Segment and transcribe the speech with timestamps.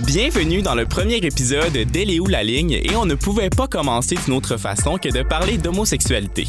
[0.00, 4.14] Bienvenue dans le premier épisode d'Elle où la ligne et on ne pouvait pas commencer
[4.26, 6.46] d'une autre façon que de parler d'homosexualité.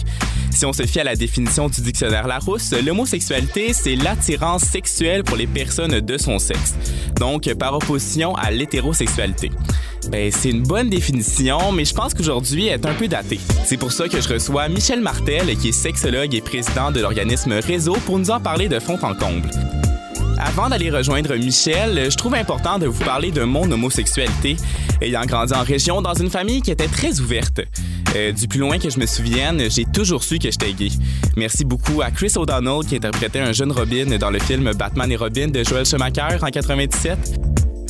[0.51, 5.37] Si on se fie à la définition du dictionnaire Larousse, l'homosexualité, c'est l'attirance sexuelle pour
[5.37, 6.75] les personnes de son sexe,
[7.15, 9.49] donc par opposition à l'hétérosexualité.
[10.09, 13.39] Ben, c'est une bonne définition, mais je pense qu'aujourd'hui, elle est un peu datée.
[13.63, 17.53] C'est pour ça que je reçois Michel Martel, qui est sexologue et président de l'organisme
[17.53, 19.49] Réseau, pour nous en parler de fond en comble.
[20.37, 24.55] Avant d'aller rejoindre Michel, je trouve important de vous parler de mon homosexualité.
[25.01, 27.61] Ayant grandi en région dans une famille qui était très ouverte.
[28.15, 30.89] Euh, du plus loin que je me souvienne, j'ai toujours su que j'étais gay.
[31.35, 35.15] Merci beaucoup à Chris O'Donnell qui interprétait un jeune Robin dans le film Batman et
[35.15, 37.39] Robin de Joel Schumacher en 97.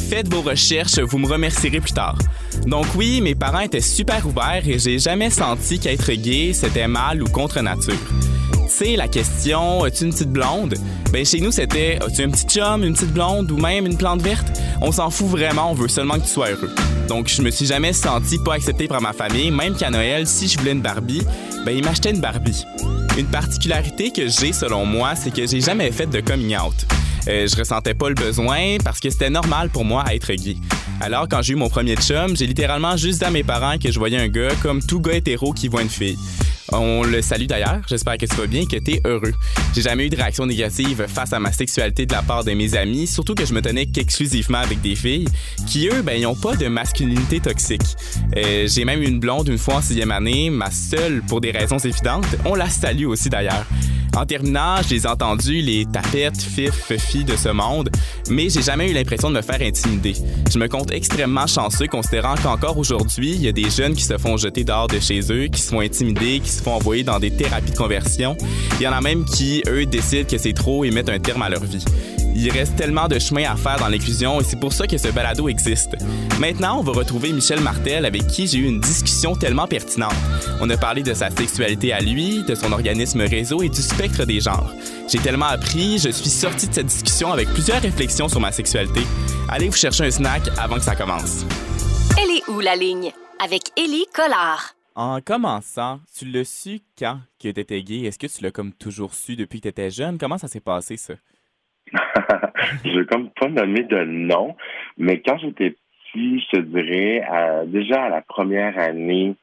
[0.09, 2.17] Faites vos recherches, vous me remercierez plus tard.
[2.65, 7.21] Donc oui, mes parents étaient super ouverts et j'ai jamais senti qu'être gay, c'était mal
[7.21, 7.93] ou contre nature.
[8.67, 10.75] Sais, la question, as-tu une petite blonde?
[11.11, 14.21] Ben, chez nous, c'était, as-tu un petit chum, une petite blonde ou même une plante
[14.21, 14.45] verte?
[14.81, 16.69] On s'en fout vraiment, on veut seulement que tu sois heureux.
[17.07, 20.47] Donc, je me suis jamais senti pas accepté par ma famille, même qu'à Noël, si
[20.47, 21.23] je voulais une Barbie,
[21.65, 22.65] ben, ils m'achetaient une Barbie.
[23.17, 26.75] Une particularité que j'ai, selon moi, c'est que j'ai jamais fait de coming out.
[27.27, 30.57] Euh, je ressentais pas le besoin parce que c'était normal pour moi à être gay.
[31.01, 33.91] Alors, quand j'ai eu mon premier chum, j'ai littéralement juste dit à mes parents que
[33.91, 36.17] je voyais un gars comme tout gars hétéro qui voit une fille.
[36.73, 37.81] On le salue d'ailleurs.
[37.87, 39.33] J'espère que tu vas bien, que tu es heureux.
[39.73, 42.75] J'ai jamais eu de réaction négative face à ma sexualité de la part de mes
[42.75, 45.27] amis, surtout que je me tenais qu'exclusivement avec des filles
[45.67, 47.95] qui, eux, ben, ils ont pas de masculinité toxique.
[48.35, 51.79] Euh, j'ai même une blonde une fois en sixième année, ma seule pour des raisons
[51.79, 52.25] évidentes.
[52.45, 53.65] On la salue aussi d'ailleurs.
[54.17, 57.91] En terminant, je les ai entendus, les tapettes, fif, filles de ce monde,
[58.31, 60.15] mais j'ai jamais eu l'impression de me faire intimider.
[60.51, 64.17] Je me compte extrêmement chanceux considérant qu'encore aujourd'hui, il y a des jeunes qui se
[64.17, 67.19] font jeter dehors de chez eux, qui se font intimider, qui se font envoyer dans
[67.19, 68.35] des thérapies de conversion.
[68.79, 71.43] Il y en a même qui, eux, décident que c'est trop et mettent un terme
[71.43, 71.85] à leur vie.
[72.39, 75.07] Il reste tellement de chemin à faire dans l'inclusion et c'est pour ça que ce
[75.07, 75.95] balado existe.
[76.39, 80.13] Maintenant, on va retrouver Michel Martel avec qui j'ai eu une discussion tellement pertinente.
[80.61, 84.06] On a parlé de sa sexualité à lui, de son organisme réseau et du spectre
[84.25, 84.71] des genres.
[85.09, 89.01] J'ai tellement appris, je suis sorti de cette discussion avec plusieurs réflexions sur ma sexualité.
[89.49, 91.45] Allez vous chercher un snack avant que ça commence.
[92.17, 93.11] Elle est où la ligne?
[93.43, 94.73] Avec Élie Collard.
[94.95, 98.05] En commençant, tu l'as su quand que tu étais gay?
[98.05, 100.17] Est-ce que tu l'as comme toujours su depuis que tu étais jeune?
[100.17, 101.13] Comment ça s'est passé, ça?
[102.83, 104.55] je vais comme pas nommer de nom,
[104.97, 107.23] mais quand j'étais petit, je te dirais,
[107.67, 109.35] déjà à la première année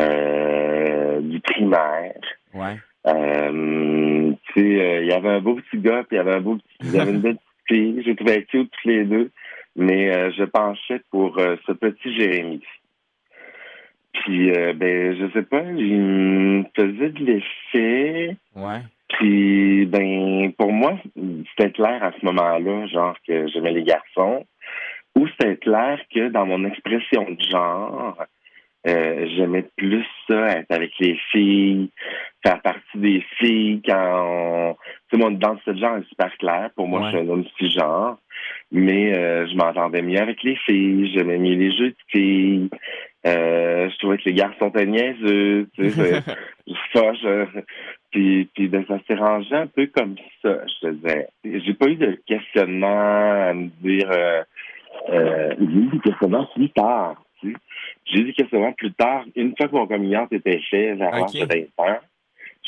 [0.00, 2.14] euh, du primaire,
[2.54, 2.78] ouais.
[3.06, 6.34] Euh, tu sais, euh, il y avait un beau petit gars, puis il y avait
[6.34, 8.02] un beau petit, il y avait une belle petite fille.
[8.06, 9.30] Je trouvais cute tous les deux,
[9.76, 12.62] mais je penchais pour ce petit Jérémy.
[14.12, 18.36] Puis, ben, je sais pas, il me faisait de l'effet.
[18.54, 18.80] Ouais.
[19.08, 20.98] Puis, ben, pour moi,
[21.50, 24.46] c'était clair à ce moment-là, genre que j'aimais les garçons,
[25.16, 28.16] ou c'était clair que dans mon expression de genre,
[28.86, 31.90] euh, j'aimais plus ça, être avec les filles,
[32.44, 34.76] faire partie des filles quand on...
[35.10, 36.70] Tu sais, dans ce genre est super clair.
[36.76, 38.18] Pour moi, je suis un homme genre.
[38.70, 42.68] Mais euh, je m'entendais mieux avec les filles, j'aimais mieux les jeux de filles.
[43.26, 45.68] Euh, je trouvais que les garçons étaient niaiseux.
[45.74, 46.20] Tu sais,
[46.92, 47.46] ça, je...
[48.10, 51.28] Puis, puis ben, ça s'est rangé un peu comme ça, je te disais.
[51.44, 54.10] J'ai pas eu de questionnement à me dire...
[54.10, 54.42] Euh,
[55.10, 57.23] euh, j'ai eu des questionnements plus tard.
[58.06, 59.24] J'ai eu des questionnements plus tard.
[59.34, 61.44] Une fois que mon communion était fait, vers okay.
[61.76, 61.98] 20 ans,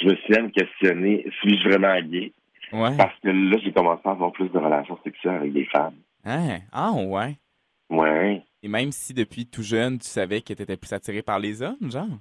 [0.00, 2.32] je me suis même questionné, suis-je vraiment gay?
[2.72, 2.96] Ouais.
[2.96, 5.94] Parce que là, j'ai commencé à avoir plus de relations sexuelles avec des femmes.
[6.24, 6.58] Hein?
[6.72, 7.36] Ah, ouais.
[7.88, 8.42] Ouais.
[8.62, 11.62] Et même si depuis tout jeune, tu savais que tu étais plus attiré par les
[11.62, 12.18] hommes, genre?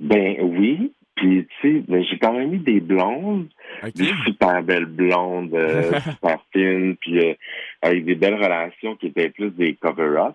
[0.00, 0.92] Ben oui.
[1.14, 3.48] Puis, tu sais, ben, j'ai quand même eu des blondes,
[3.94, 7.34] des super belles blondes, euh, super fines, puis euh,
[7.80, 10.34] avec des belles relations qui étaient plus des cover-up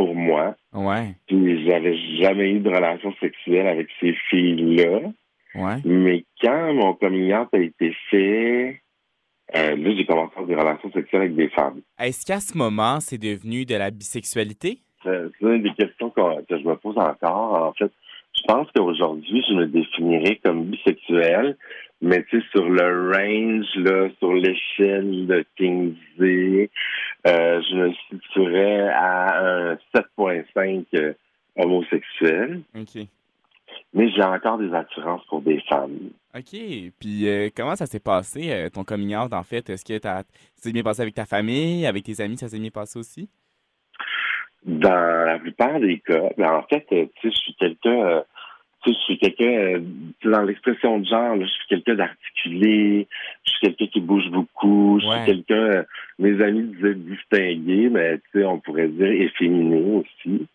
[0.00, 0.54] pour moi.
[0.72, 1.14] Ouais.
[1.26, 5.00] Puis, j'avais jamais eu de relation sexuelle avec ces filles-là.
[5.54, 5.76] Ouais.
[5.84, 8.80] Mais quand mon coming out a été fait,
[9.54, 11.82] euh, là, j'ai commencé à avoir des relations sexuelles avec des femmes.
[11.98, 14.78] Est-ce qu'à ce moment, c'est devenu de la bisexualité?
[15.02, 17.66] C'est une des questions que je me pose encore.
[17.66, 17.92] En fait,
[18.34, 21.58] je pense qu'aujourd'hui, je me définirais comme bisexuel,
[22.02, 26.70] mais tu sais, sur le range, là, sur l'échelle de Kingsley,
[27.26, 31.12] euh, je me situerais à un 7.5 euh,
[31.56, 32.62] homosexuel.
[32.74, 33.06] OK.
[33.92, 36.10] Mais j'ai encore des attirances pour des femmes.
[36.34, 36.50] OK.
[36.98, 39.68] Puis euh, comment ça s'est passé, euh, ton coming out, en fait?
[39.68, 40.22] Est-ce que ça
[40.56, 43.28] s'est bien passé avec ta famille, avec tes amis, ça s'est bien passé aussi?
[44.64, 48.22] Dans la plupart des cas, ben en fait, tu sais, je suis quelqu'un
[48.82, 49.80] tu sais, je suis quelqu'un, euh,
[50.24, 53.06] dans l'expression de genre, je suis quelqu'un d'articulé,
[53.44, 55.82] je suis quelqu'un qui bouge beaucoup, je suis quelqu'un, euh,
[56.18, 60.46] mes amis disaient distingué, mais tu sais, on pourrait dire efféminé aussi.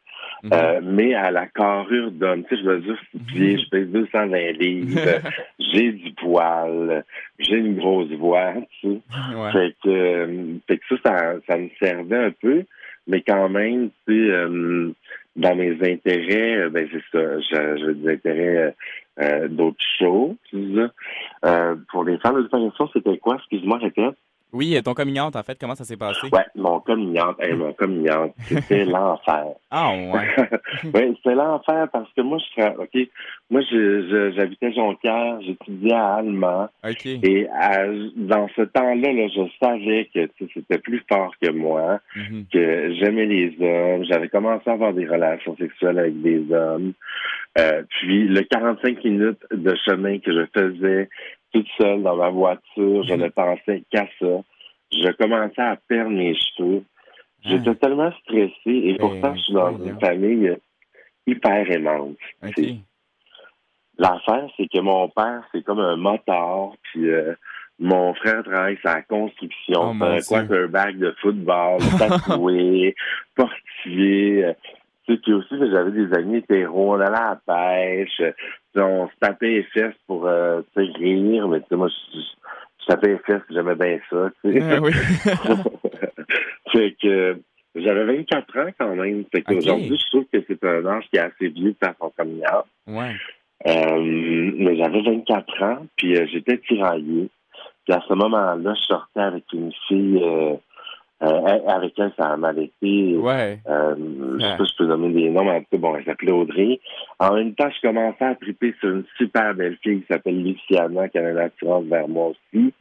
[0.44, 0.50] Mhm.
[0.54, 4.52] Euh, mais à la carrure d'homme, tu sais, je mesure six pieds, je pèse 220
[4.60, 5.00] livres,
[5.60, 7.04] j'ai du poil,
[7.40, 9.52] j'ai une grosse voix, tu sais.
[9.52, 12.64] Fait, que, fait que ça, ça, me servait un peu,
[13.08, 14.94] mais quand même, tu sais,
[15.36, 18.72] dans mes intérêts, euh, ben c'est ça, j'ai des intérêts euh,
[19.22, 20.90] euh, d'autres choses.
[21.46, 22.50] Euh, pour les femmes de
[22.94, 23.36] c'était quoi?
[23.36, 24.16] Excuse-moi, répète.
[24.56, 26.28] Oui, ton coming en fait, comment ça s'est passé?
[26.32, 28.10] Ouais, mon coming out, mon coming
[28.48, 29.48] c'était l'enfer.
[29.70, 30.50] Ah, ouais.
[30.94, 33.10] oui, c'était l'enfer parce que moi, je OK,
[33.50, 33.62] moi,
[34.34, 36.70] j'habitais Jonquière, j'étudiais à Allemand.
[36.88, 37.06] OK.
[37.06, 37.48] Et
[38.16, 42.46] dans ce temps-là, là, je savais que c'était plus fort que moi, mm-hmm.
[42.54, 46.94] que j'aimais les hommes, j'avais commencé à avoir des relations sexuelles avec des hommes.
[47.58, 51.10] Euh, puis, le 45 minutes de chemin que je faisais
[51.54, 53.04] toute seule dans ma voiture.
[53.04, 54.42] Je ne pensais qu'à ça.
[54.92, 56.84] Je commençais à perdre mes cheveux.
[57.44, 57.76] J'étais ah.
[57.76, 60.58] tellement stressée et ben, pourtant, je suis dans une famille
[61.28, 62.18] hyper aimante.
[63.98, 67.34] L'affaire, c'est que mon père, c'est comme un moteur, puis euh,
[67.80, 72.96] mon frère travaille sur la construction, oh, un quarterback de football, tatoué,
[73.36, 74.46] portier.
[74.46, 74.54] Euh,
[75.06, 78.22] puis aussi, j'avais des amis hétéros, on allait à la pêche,
[78.78, 83.42] on se tapait les fesses pour euh, rire, mais moi, je, je, tapais les fesses,
[83.50, 84.30] j'aimais bien ça.
[84.44, 84.92] Ah oui.
[86.72, 87.38] fait que
[87.76, 89.26] j'avais 24 ans quand même.
[89.32, 92.12] Fait qu'aujourd'hui, je trouve que c'est un âge qui est assez vieux de faire son
[92.88, 93.16] Ouais.
[93.68, 97.30] Euh, mais j'avais 24 ans, puis euh, j'étais tiraillé.
[97.86, 100.22] Puis à ce moment-là, je sortais avec une fille
[101.24, 103.16] euh, avec elle, ça m'a été.
[103.16, 103.60] Ouais.
[103.68, 103.96] Euh,
[104.38, 106.04] je sais pas si je peux nommer des noms, mais en tout cas, bon, elle
[106.04, 106.80] s'appelait Audrey.
[107.20, 111.08] En même temps, je commençais à triper sur une super belle fille qui s'appelle Luciana,
[111.08, 112.74] qui a une attirance vers moi aussi.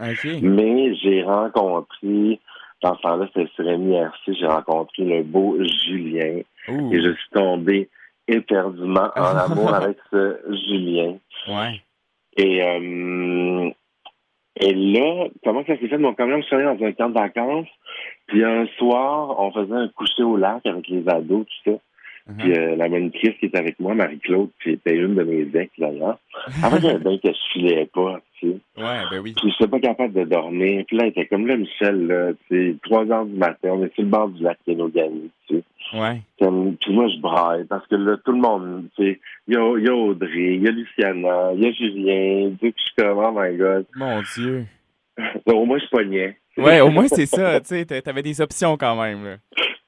[0.42, 2.40] Mais j'ai rencontré,
[2.82, 5.56] dans ce temps-là, c'était sur MIRC, j'ai rencontré le beau
[5.86, 6.40] Julien.
[6.68, 7.88] Et je suis tombé
[8.26, 11.18] éperdument en amour avec ce Julien.
[11.46, 11.80] Ouais.
[12.36, 13.70] Et euh,
[14.60, 15.98] et là, comment ça s'est fait?
[15.98, 17.68] Mon camion, je suis dans un camp de vacances.
[18.26, 21.78] Puis un soir, on faisait un coucher au lac avec les ados, tout ça.
[22.26, 22.36] Uh-huh.
[22.38, 25.70] Puis euh, la monitrice qui était avec moi, Marie-Claude, qui était une de mes ex
[25.78, 26.18] d'ailleurs.
[26.62, 28.56] En fait, il bien que je filais pas, tu sais.
[28.78, 29.34] Ouais, ben oui.
[29.36, 30.84] Puis je n'étais pas capable de dormir.
[30.86, 33.92] Puis là, il était comme là, Michel, là, c'est 3 heures du matin, on est
[33.94, 35.62] sur le bord du lac Kenogami, tu sais.
[35.92, 36.22] Ouais.
[36.38, 39.78] puis moi, je braille parce que là, tout le monde, tu sais, il y a,
[39.78, 42.94] y a Audrey, il y a Luciana, il y a Julien, tu sais, je suis
[42.96, 43.84] comme, oh my God.
[43.96, 44.64] Mon Dieu.
[45.46, 46.38] au moins, je pognais.
[46.56, 49.36] Ouais, au moins, c'est ça, tu sais, t'avais des options quand même, là.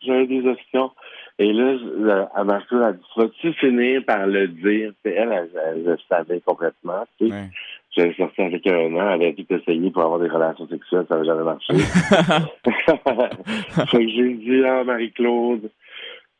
[0.02, 0.90] J'avais des options.
[1.38, 4.92] Et là, à Marcel, elle a dit, vas-tu finir par le dire?
[5.04, 7.04] elle, elle, elle, le savait complètement.
[7.18, 7.50] Tu sais.
[7.94, 11.14] J'avais sorti avec un an, elle avait tout essayé pour avoir des relations sexuelles, ça
[11.14, 11.74] n'avait jamais marché.
[13.90, 15.70] fait que j'ai dit, ah, Marie-Claude,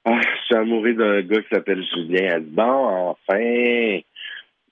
[0.04, 2.34] ah, je suis amoureux d'un gars qui s'appelle Julien.
[2.34, 4.00] Elle dit, bon, enfin!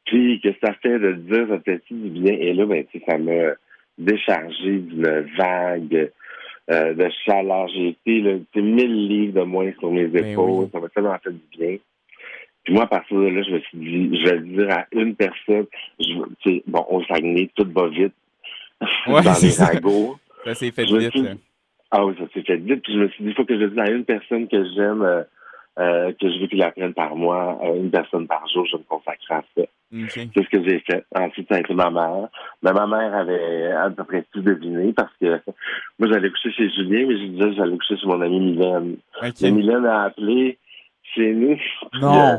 [0.04, 2.34] Puis, que ça fait de dire, ça fait du bien?
[2.34, 3.54] Et là, ben, tu sais, ça m'a
[3.98, 6.10] déchargé d'une vague
[6.70, 7.68] euh, de chaleur.
[7.68, 10.68] J'ai été là, mille livres de moins sur mes ben épaules.
[10.72, 11.76] Ça m'a tellement fait du bien.
[12.64, 14.86] Puis moi, à partir de là, je me suis dit, je vais le dire à
[14.92, 15.66] une personne.
[16.00, 18.14] Je, bon, au Saguenay, tout va vite
[19.06, 20.16] dans les ragots.
[20.44, 21.12] Ça s'est fait vite.
[21.90, 22.82] Ah oui, ça s'est fait vite.
[22.82, 24.64] Puis je me suis dit, il faut que je le dise à une personne que
[24.74, 25.22] j'aime, euh,
[25.78, 29.30] euh, que je veux qu'il apprenne par moi, une personne par jour, je me consacre
[29.30, 29.62] à ça.
[30.08, 31.04] C'est ce que j'ai fait.
[31.14, 32.28] Ensuite, ça a été ma mère.
[32.62, 35.40] Mais ma mère avait à peu près tout deviné parce que
[35.98, 38.96] moi, j'allais coucher chez Julien, mais je disais que j'allais coucher chez mon ami Mylène.
[39.40, 40.58] Et Mylène a appelé
[41.14, 41.58] chez nous.
[42.00, 42.28] Non.
[42.28, 42.36] Euh,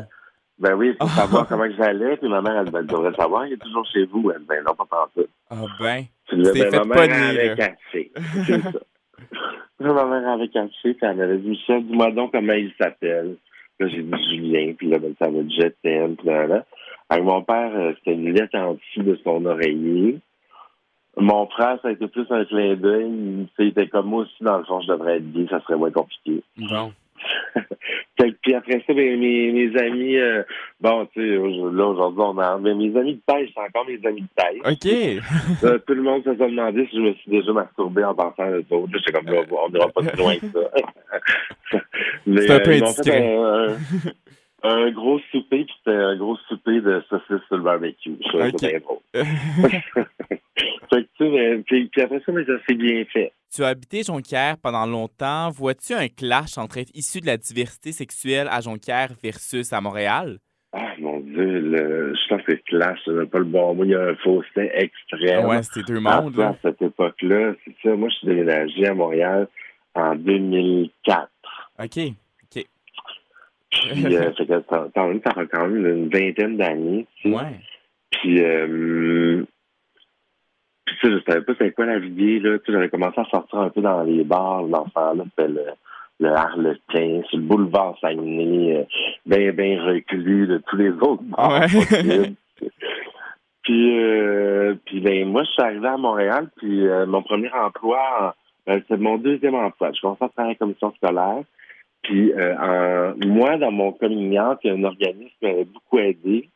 [0.58, 2.16] ben oui, pour savoir comment j'allais.
[2.16, 4.30] Puis ma mère, elle, elle devrait savoir, il est toujours chez vous.
[4.30, 5.26] Elle, ben non, pas partout.
[5.50, 6.04] Ah ben.
[6.28, 8.12] Puis là, ben, ma mère caché.
[8.46, 8.70] C'est ça.
[9.80, 13.36] ma mère avait caché, puis elle m'avait dit, Michel, dis-moi donc comment il s'appelle.
[13.78, 16.64] Là, j'ai dit Julien, puis là, ben, ça va Je t'aime, puis là, là.
[17.08, 20.18] Avec mon père, euh, c'était une lettre en dessous de son oreiller.
[21.16, 23.46] Mon frère, ça a été plus un clin d'œil.
[23.58, 25.90] Il était comme moi aussi, dans le fond, je devrais être gay, ça serait moins
[25.90, 26.42] compliqué.
[26.56, 26.92] Bon.
[28.42, 30.42] Puis après ça, ben, mes, mes amis, euh,
[30.80, 32.58] bon, tu sais, là, aujourd'hui, on a.
[32.58, 34.60] Mais mes amis de pêche, c'est encore mes amis de pêche.
[34.64, 35.24] OK.
[35.64, 38.42] Euh, tout le monde se sont demandé si je me suis déjà masturbé en pensant
[38.42, 38.92] à eux autres.
[38.92, 41.80] J'étais comme, là, on n'ira pas plus loin que ça.
[42.26, 43.36] c'est un peu indiscret
[44.62, 48.16] un gros souper, puis c'était un gros souper de saucisses sur le barbecue.
[48.32, 48.80] Ça, okay.
[48.80, 48.98] drôle.
[49.14, 49.24] fait
[50.90, 53.32] que, tu sais, puis, puis, après ça, mais ça s'est bien fait.
[53.54, 55.50] Tu as habité Jonquière pendant longtemps.
[55.50, 60.38] Vois-tu un clash entre être issu de la diversité sexuelle à Jonquière versus à Montréal?
[60.72, 63.94] Ah, mon Dieu, le, je pense que Clash, c'est pas le bon mot, il y
[63.94, 65.46] a un fossé extrême.
[65.46, 67.96] Ouais, c'était deux mondes, À cette époque-là, c'est ça.
[67.96, 69.48] Moi, je suis déménagé à Montréal
[69.94, 71.30] en 2004.
[71.82, 72.12] OK.
[73.92, 77.06] Puis, euh, fait que quand même une vingtaine d'années.
[77.22, 77.36] Tu sais.
[77.36, 77.60] Ouais.
[78.10, 79.44] Puis, euh,
[80.86, 82.58] puis ça, je savais pas c'était quoi la vie là.
[82.58, 84.62] Tu sais, j'avais commencé à sortir un peu dans les bars.
[84.94, 85.64] Temps-là, c'était le,
[86.20, 88.84] le Harlequin, sur le boulevard Saguenay, euh,
[89.26, 92.32] bien, bien reclus de tous les autres bars Ouais.
[93.62, 98.34] puis, euh, puis ben, moi, je suis arrivé à Montréal, puis euh, mon premier emploi,
[98.66, 99.92] c'est mon deuxième emploi.
[99.92, 101.42] Je commençais à travailler en commission scolaire.
[102.06, 105.64] Puis, euh, en- moi, dans mon coming out, il y a un organisme qui m'avait
[105.64, 106.48] beaucoup aidé.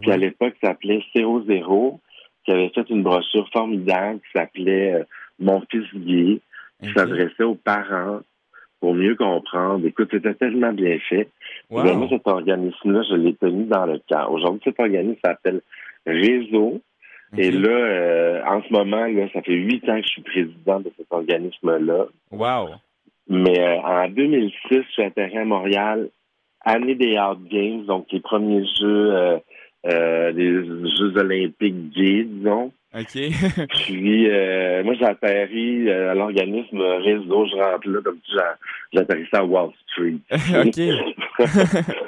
[0.00, 0.18] Puis à Ouais.
[0.20, 2.00] l'époque, s'appelait 00,
[2.44, 5.04] qui avait fait une brochure formidable qui s'appelait euh,
[5.40, 6.40] Mon fils gay,
[6.82, 8.20] qui s'adressait aux parents
[8.80, 9.84] pour mieux comprendre.
[9.86, 11.28] Écoute, c'était tellement bien fait.
[11.70, 12.08] Ben, Wow.
[12.08, 14.30] cet organisme-là, je l'ai tenu dans le camp.
[14.30, 15.60] Aujourd'hui, cet organisme s'appelle
[16.06, 16.80] Réseau.
[17.36, 20.78] Et là, euh, en ce moment, là, ça fait huit ans que je suis président
[20.80, 22.06] de cet organisme-là.
[22.30, 22.68] Wow.
[23.28, 26.10] Mais euh, en 2006, je suis atterri à Montréal,
[26.64, 29.38] année des Art Games, donc les premiers jeux, euh,
[29.86, 30.64] euh, des
[30.98, 32.72] Jeux olympiques gays, disons.
[32.94, 33.12] OK.
[33.86, 37.46] Puis, euh, moi, j'ai atterri euh, à l'organisme Réseau.
[37.46, 38.56] Je rentre là, comme si j'a-
[38.92, 40.18] j'atterrissais à Wall Street.
[40.30, 40.80] OK.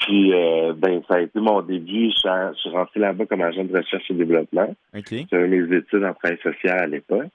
[0.00, 2.10] Puis, euh, ben, ça a été mon début.
[2.10, 4.74] Je suis, rentré là-bas comme agent de recherche et développement.
[4.96, 5.14] OK.
[5.30, 7.28] J'avais mes études en travail social à l'époque.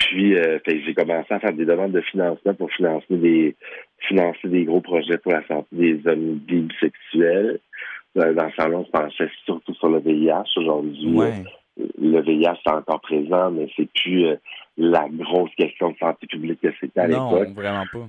[0.00, 3.54] Puis, euh, j'ai commencé à faire des demandes de financement pour financer des
[4.08, 7.60] financer des gros projets pour la santé des hommes bisexuels.
[8.16, 10.44] Euh, Dans ce temps-là, on se penchait surtout sur le VIH.
[10.56, 11.44] Aujourd'hui, Ouais.
[11.78, 14.36] euh, le VIH est encore présent, mais c'est plus euh,
[14.78, 17.54] la grosse question de santé publique que c'était à Non, l'époque.
[17.54, 18.08] vraiment pas.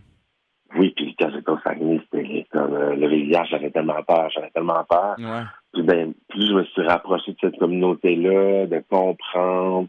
[0.78, 4.50] Oui, puis quand j'étais au Saguenay, c'était comme euh, le VIH, j'avais tellement peur, j'avais
[4.52, 5.16] tellement peur.
[5.20, 5.44] Ouais.
[5.74, 9.88] Puis ben, plus je me suis rapproché de cette communauté-là, de comprendre,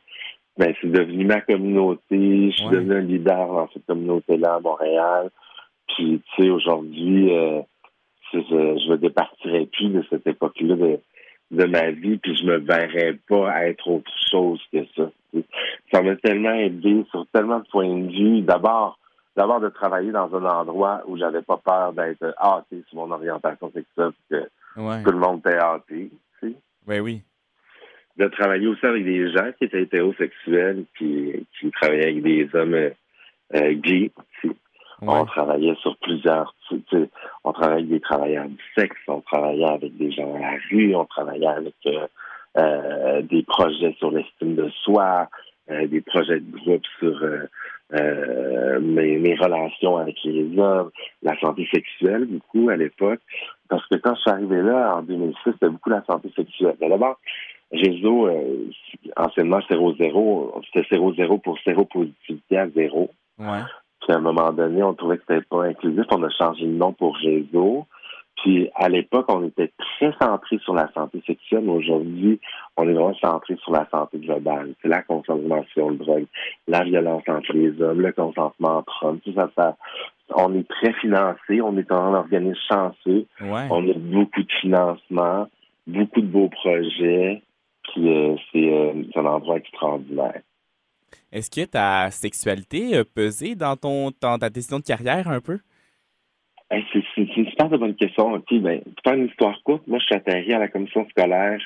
[0.59, 2.51] ben c'est devenu ma communauté.
[2.51, 2.73] Je suis Ouais.
[2.73, 5.31] devenu un leader dans cette communauté-là à Montréal.
[5.89, 7.61] Puis tu sais, aujourd'hui, euh,
[8.31, 10.99] c'est- je, je me départirais plus de cette époque-là de,
[11.51, 15.11] de ma vie, puis je me verrais pas être autre chose que ça.
[15.93, 18.41] Ça m'a tellement aidé sur tellement de points de vue.
[18.43, 18.99] D'abord,
[19.37, 23.71] d'abord de travailler dans un endroit où j'avais pas peur d'être hâté sur mon orientation
[23.73, 24.45] sexuelle, que
[24.81, 25.03] Ouais.
[25.03, 26.11] tout le monde était hâté.
[26.41, 26.55] tu sais.
[26.87, 27.23] Ben oui.
[28.19, 32.75] De travailler aussi avec des gens qui étaient hétérosexuels, qui, qui travaillaient avec des hommes
[32.75, 32.91] euh,
[33.55, 34.11] euh, gays.
[34.45, 34.51] Ouais.
[35.01, 36.55] On travaillait sur plusieurs,
[37.43, 40.95] on travaillait avec des travailleurs du sexe, on travaillait avec des gens à la rue,
[40.95, 42.07] on travaillait avec euh,
[42.59, 45.29] euh, des projets sur l'estime de soi,
[45.71, 47.19] euh, des projets de groupe sur
[47.95, 50.91] euh, mes, mes relations avec les hommes,
[51.23, 53.21] la santé sexuelle beaucoup à l'époque.
[53.69, 56.77] Parce que quand je suis arrivé là en 2006, c'était beaucoup la santé sexuelle.
[56.81, 57.19] Mais d'abord,
[57.73, 58.71] réseau, euh,
[59.17, 63.11] anciennement 0-0, c'était 0-0 pour séropositivité à zéro.
[63.39, 63.61] Ouais.
[64.01, 66.05] Puis à un moment donné, on trouvait que c'était pas inclusif.
[66.11, 67.87] On a changé le nom pour réseau.
[68.43, 72.41] Puis à l'époque, on était très centré sur la santé sexuelle, mais aujourd'hui,
[72.77, 74.75] on est vraiment centré sur la santé globale.
[74.83, 76.27] C'est la consommation de drogue,
[76.67, 79.77] la violence entre les hommes, le consentement entre hommes, tout ça, ça.
[80.35, 83.69] On est très financé, on est un organisme chanceux, Ouais.
[83.71, 85.47] on a beaucoup de financement,
[85.87, 87.43] beaucoup de beaux projets,
[87.93, 90.41] puis euh, c'est euh, un endroit extraordinaire.
[91.31, 95.59] Est-ce que ta sexualité a pesé dans ton dans ta décision de carrière un peu?
[96.71, 98.33] Hey, c'est une super de bonne question.
[98.33, 101.61] OK, ben, pour faire une histoire courte, moi, je suis atterri à la commission scolaire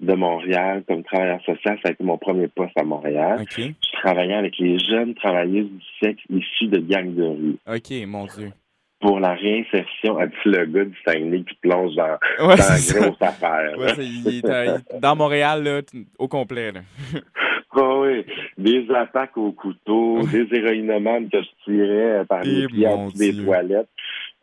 [0.00, 1.78] de Montréal comme travailleur social.
[1.82, 3.44] Ça a été mon premier poste à Montréal.
[3.56, 3.72] Je
[4.02, 8.52] travaillais avec les jeunes travailleuses du sexe issus de gangs de rue OK, mon Dieu.
[9.00, 13.22] Pour la réinsertion, a dit le gars du Saguenay qui plonge dans, Ouais, dans grosse
[13.22, 13.78] affaire.
[13.78, 15.80] Ouais, c'est- il est, euh, dans Montréal, là,
[16.18, 16.72] au complet.
[16.72, 16.80] Là.
[17.72, 18.26] Ah oui,
[18.58, 22.96] des attaques au couteau, des héroïnomanes que je tirais euh, par les Eh, pieds en
[22.96, 23.88] mon dessous des toilettes.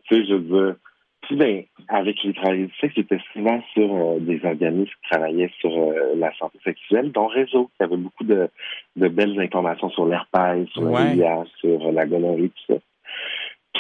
[0.08, 0.76] Tu sais, je veux dire.
[1.24, 5.52] Puis ben, avec les travailleurs du sexe, j'étais souvent sur euh, des organismes qui travaillaient
[5.60, 8.48] sur euh, la santé sexuelle, dont Réseau, qui avait beaucoup de,
[8.96, 11.14] de belles informations sur l'herpès, sur Ouais.
[11.14, 12.80] le VIH, sur la gonorrhée, tout ça.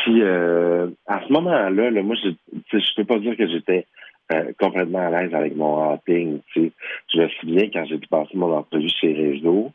[0.07, 2.29] Puis euh, à ce moment-là, là, moi, je
[2.71, 3.85] je peux pas dire que j'étais
[4.31, 6.39] euh, complètement à l'aise avec mon hopping.
[6.53, 6.71] Tu sais.
[7.13, 9.73] Je me souviens quand j'ai passé mon entrevue chez Réseau,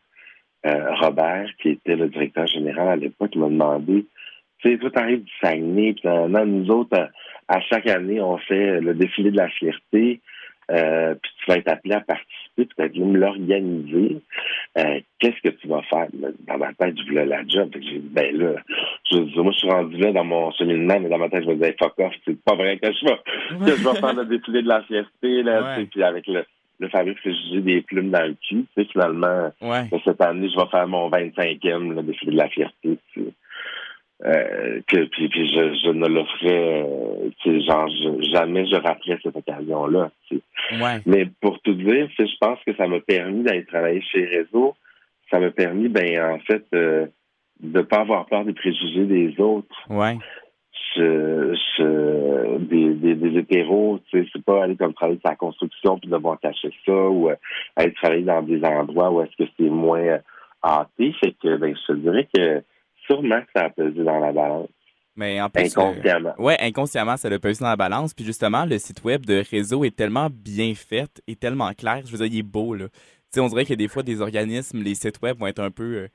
[0.64, 4.06] euh, Robert, qui était le directeur général à l'époque, m'a demandé,
[4.60, 7.10] tu sais, toi, t'arrives du Saguenay, puis nous autres,
[7.48, 10.22] à, chaque année, on fait le défilé de la fierté,
[10.70, 14.18] euh, puis tu vas être appelé à participer, vas même l'organiser.
[14.78, 16.06] Euh, Qu'est-ce que tu vas faire?
[16.12, 17.70] Dans ma tête, je voulais la job.
[17.74, 18.54] J'ai dit, ben là,
[19.12, 21.54] je, moi, je suis rendu là dans mon cheminement, mais dans ma tête, je me
[21.54, 24.62] disais, fuck off, c'est pas vrai que je vais, que je vais faire le défilé
[24.62, 26.44] de la fierté, là, puis avec le,
[26.80, 29.50] le fameux préjugé des plumes dans le cul, tu sais, finalement,
[30.04, 32.98] cette année, je vais faire mon 25e, le défilé de la fierté,
[34.24, 37.88] euh, que, puis, puis je, je ne le ferai, euh, genre,
[38.32, 40.10] jamais je raterai cette occasion-là.
[40.30, 41.00] Ouais.
[41.06, 44.76] Mais pour tout dire, je pense que ça m'a permis d'aller travailler chez Réseau.
[45.28, 47.06] Ça m'a permis, ben, en fait, euh,
[47.62, 49.74] de ne pas avoir peur des préjugés des autres.
[49.88, 50.18] Ouais.
[50.94, 55.36] Je, je, des, des, des hétéros, tu sais, c'est pas aller comme travailler sur la
[55.36, 57.36] construction puis devoir cacher ça ou euh,
[57.76, 60.18] aller travailler dans des endroits où est-ce que c'est moins euh,
[60.62, 61.14] hâté.
[61.20, 62.62] Fait que, ben, je te dirais que
[63.06, 64.68] sûrement que ça a pesé dans la balance.
[65.16, 66.34] Mais en plus, inconsciemment.
[66.38, 68.12] Euh, ouais, inconsciemment, ça a pesé dans la balance.
[68.12, 72.02] Puis justement, le site web de réseau est tellement bien fait et tellement clair.
[72.04, 72.88] Je veux dire, il est beau, là.
[72.88, 75.70] Tu sais, on dirait que des fois, des organismes, les sites web vont être un
[75.70, 76.08] peu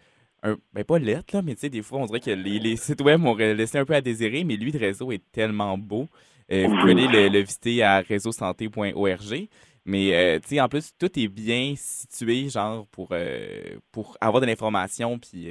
[0.44, 3.20] ben pas lettre, là, mais tu sais, des fois, on dirait que les, sites web
[3.20, 6.08] m'ont laissé un peu à désirer, mais lui, de réseau est tellement beau.
[6.52, 9.48] Euh, vous pouvez aller le, visiter à réseausanté.org.
[9.86, 14.42] Mais, euh, tu sais, en plus, tout est bien situé, genre, pour, euh, pour avoir
[14.42, 15.50] de l'information, puis...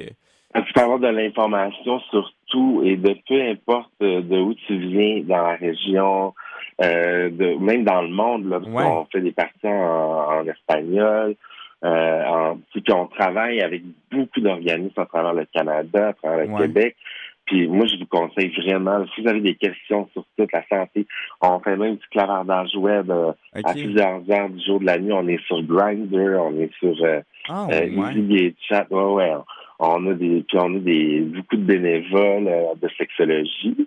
[0.54, 4.78] Ah, tu peux avoir de l'information sur tout et de peu importe de où tu
[4.78, 6.32] viens dans la région,
[6.80, 11.36] de, même dans le monde, là, on fait des parties en espagnol,
[11.84, 12.54] euh,
[12.88, 16.96] on travaille avec beaucoup d'organismes à travers le Canada, à travers le Québec.
[17.44, 21.06] Puis moi, je vous conseille vraiment, si vous avez des questions sur toute la santé,
[21.40, 25.12] on fait même du clavardage web euh, à plusieurs heures du jour de la nuit.
[25.12, 28.54] On est sur Grindr, on est sur euh, oh, ouais.
[28.68, 28.86] Chat.
[28.90, 29.32] Ouais, ouais.
[29.78, 33.86] On a des, puis on a des beaucoup de bénévoles de sexologie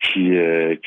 [0.00, 0.32] qui,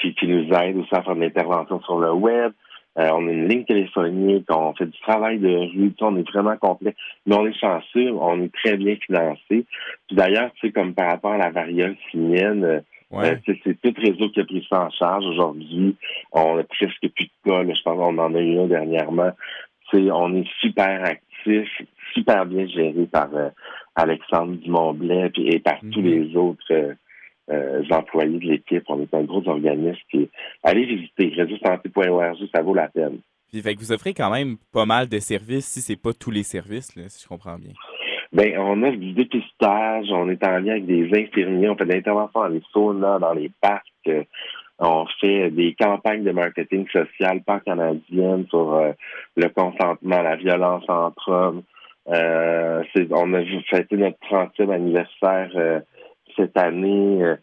[0.01, 2.51] qui, qui nous aident aussi à faire de l'intervention sur le web.
[2.99, 6.57] Euh, on a une ligne téléphonique, on fait du travail de rue, on est vraiment
[6.57, 6.95] complet.
[7.25, 9.39] Mais on est chanceux, on est très bien financé.
[9.49, 9.65] Puis
[10.11, 12.79] d'ailleurs, tu sais, comme par rapport à la variole simienne, euh,
[13.13, 15.95] euh, c'est tout réseau qui a pris ça en charge aujourd'hui.
[16.33, 17.63] On a presque plus de cas.
[17.63, 19.31] je pense qu'on en a eu un dernièrement.
[19.91, 21.69] sais, on est super actif,
[22.13, 23.29] super bien géré par
[23.95, 26.07] Alexandre Dumont-Blais et par tous mhm.
[26.07, 26.95] les autres
[27.49, 28.83] euh, employés de l'équipe.
[28.87, 29.99] On est un gros organisme.
[30.09, 30.29] Qui...
[30.63, 33.19] Allez visiter réseausanté.org, ça vaut la peine.
[33.51, 36.31] Puis, fait que vous offrez quand même pas mal de services, si c'est pas tous
[36.31, 37.73] les services, là, si je comprends bien.
[38.31, 41.93] Ben, on offre du dépistage, on est en lien avec des infirmiers, on fait de
[41.93, 44.23] l'intervention dans les saunas, dans les parcs, euh,
[44.77, 48.91] on fait des campagnes de marketing social pan-canadienne sur euh,
[49.35, 51.63] le consentement, la violence entre hommes.
[52.07, 55.81] Euh, on a fêté notre 30e anniversaire
[56.39, 57.35] cette année, euh,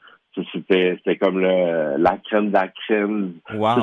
[0.53, 3.35] c'était comme le, la crème de la crème.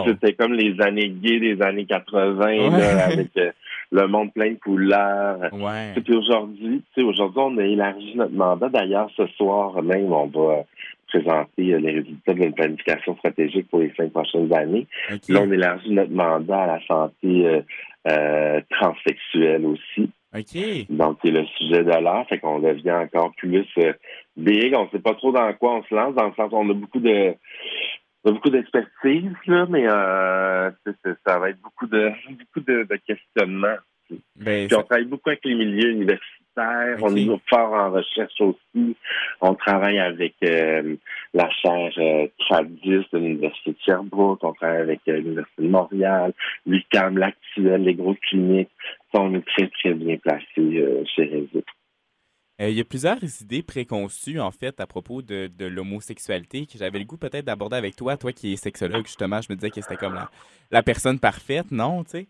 [0.06, 2.74] C'était comme les années gays des années 80
[3.06, 3.52] avec euh,
[3.92, 5.40] le monde plein de couleurs.
[5.52, 5.94] Ouais.
[6.04, 8.70] Puis aujourd'hui, aujourd'hui, on a élargi notre mandat.
[8.70, 10.64] D'ailleurs, ce soir même, on va
[11.08, 14.88] présenter euh, les résultats de notre planification stratégique pour les cinq prochaines années.
[15.30, 17.64] Là, on élargit notre mandat à la santé
[18.08, 20.10] euh, transsexuelle aussi.
[20.90, 23.94] Donc, c'est le sujet de l'art, fait qu'on devient encore plus euh,
[24.36, 24.74] big.
[24.76, 26.70] On ne sait pas trop dans quoi on se lance, dans le sens où on
[26.70, 27.36] a beaucoup de
[28.24, 30.72] beaucoup d'expertise, là, mais euh,
[31.26, 33.78] ça va être beaucoup de beaucoup de, questionnements.
[34.36, 38.96] Ben, Puis on travaille beaucoup avec les milieux universitaires on est fort en recherche aussi.
[39.42, 40.96] On travaille avec euh,
[41.34, 44.44] la chaire euh, Tradis de l'Université de Sherbrooke.
[44.44, 46.34] On travaille avec euh, l'Université de Montréal,
[46.66, 48.70] l'UQAM, l'actuel, les grosses cliniques.
[49.14, 51.64] On est très, très bien placés euh, chez Réseau.
[52.60, 57.00] il y a plusieurs idées préconçues, en fait, à propos de, de l'homosexualité que j'avais
[57.00, 59.42] le goût peut-être d'aborder avec toi, toi qui es sexologue, justement.
[59.42, 60.30] Je me disais que c'était comme la,
[60.72, 62.28] la personne parfaite, non, tu sais?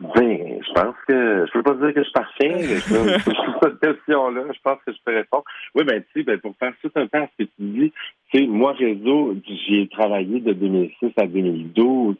[0.00, 4.60] Ben, je pense que je peux pas dire que je mais sur cette question-là, je
[4.62, 5.42] pense que je peux répondre.
[5.74, 7.92] Oui, ben tu sais, ben, pour faire tout un peu à ce que tu dis,
[8.30, 9.34] tu sais, moi, réseau,
[9.68, 12.14] j'ai travaillé de 2006 à 2012,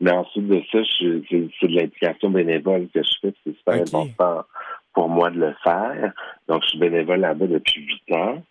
[0.00, 4.44] mais ensuite de ça, c'est de l'implication bénévole que je fais, c'est super important
[4.92, 6.12] pour moi de le faire.
[6.48, 8.42] Donc, je suis bénévole là-bas depuis huit ans.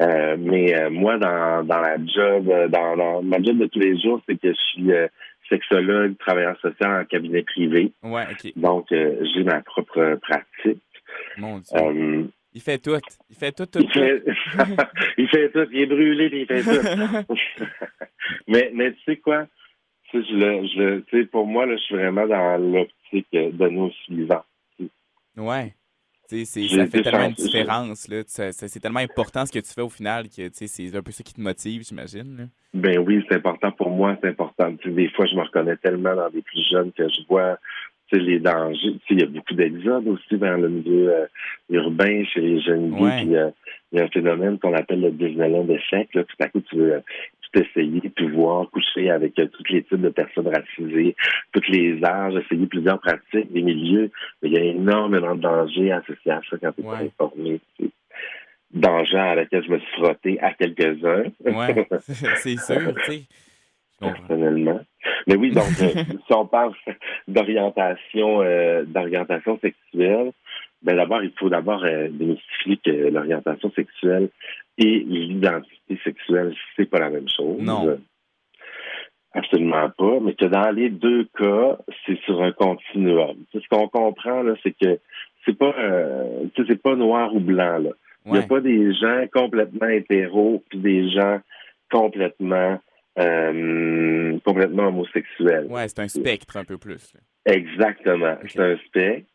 [0.00, 3.98] Euh, mais euh, moi, dans, dans la job, dans, dans, ma job de tous les
[3.98, 5.08] jours, c'est que je suis euh,
[5.52, 7.92] sexologue, travailleur social en cabinet privé.
[8.02, 8.26] Ouais.
[8.56, 10.82] Donc, euh, j'ai ma propre pratique.
[11.36, 11.78] Mon Dieu.
[11.78, 12.96] Euh, il fait tout.
[13.30, 14.22] Il fait tout, tout, il, Fait...
[15.18, 15.66] il fait tout.
[15.72, 17.34] Il est brûlé, puis il fait tout.
[18.48, 19.46] mais, mais tu sais quoi?
[20.12, 24.44] je je, pour moi, là, je suis vraiment dans l'optique de nos suivants.
[25.36, 25.74] Ouais
[26.44, 28.08] ça fait tellement une différence.
[28.26, 31.34] C'est tellement important ce que tu fais au final que c'est un peu ça qui
[31.34, 32.48] te motive, j'imagine.
[32.74, 34.74] Ben oui, c'est important pour moi, c'est important.
[34.84, 37.58] des fois, je me reconnais tellement dans des plus jeunes que je vois
[38.18, 38.96] les dangers.
[39.10, 41.26] Il y a beaucoup d'exodes aussi dans le milieu euh,
[41.70, 42.92] urbain chez les jeunes.
[42.92, 43.50] Puis, euh,
[43.92, 46.08] il y a un phénomène qu'on appelle le Disneyland d'échec.
[46.14, 47.02] Là, tout à coup, tu veux
[47.54, 51.16] essayer, puis voir coucher avec tous les types de personnes racisées,
[51.52, 54.10] tous les âges, essayer plusieurs pratiques, des milieux.
[54.42, 57.10] Mais il y a énormément de dangers associés à ça quand tu es ouais.
[57.18, 57.60] informé.
[58.72, 61.24] Danger à laquelle je me suis frotté à quelques-uns.
[61.44, 61.66] Oui,
[62.36, 63.22] c'est sûr, tu sais
[64.02, 64.80] personnellement.
[65.26, 65.88] Mais oui, donc, euh,
[66.26, 66.72] si on parle
[67.28, 70.32] d'orientation euh, d'orientation sexuelle,
[70.82, 74.30] ben d'abord, il faut d'abord euh, démystifier que l'orientation sexuelle
[74.78, 77.60] et l'identité sexuelle, c'est pas la même chose.
[77.60, 77.98] Non.
[79.34, 80.20] Absolument pas.
[80.20, 83.36] Mais que dans les deux cas, c'est sur un continuum.
[83.52, 84.98] Ce qu'on comprend, là, c'est que
[85.44, 87.90] c'est pas euh, c'est pas noir ou blanc, là.
[88.24, 91.40] Il n'y a pas des gens complètement hétéros puis des gens
[91.90, 92.78] complètement
[93.18, 95.66] euh, complètement homosexuel.
[95.68, 97.14] Ouais, c'est un spectre un peu plus.
[97.44, 99.28] Exactement, c'est un spectre.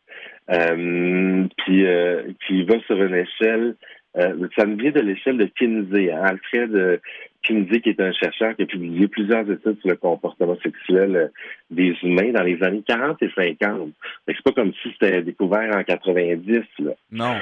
[0.50, 3.76] Euh, puis euh, qui va sur une échelle,
[4.16, 6.10] euh, ça me vient de l'échelle de Kinsey.
[6.10, 6.22] Hein.
[6.22, 7.00] Alfred
[7.42, 11.30] Kinsey, qui est un chercheur qui a publié plusieurs études sur le comportement sexuel
[11.70, 13.92] des humains dans les années 40 et 50.
[14.26, 16.60] C'est pas comme si c'était découvert en 90.
[16.80, 16.92] Là.
[17.12, 17.36] Non.